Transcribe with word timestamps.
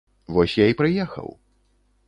Вось 0.37 0.55
я 0.61 0.65
й 0.71 0.77
прыехаў. 0.81 1.31